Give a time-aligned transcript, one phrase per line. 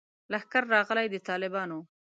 [0.31, 1.79] لښکر راغلی د طالبانو